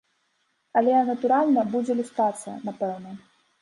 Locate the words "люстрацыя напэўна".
2.03-3.11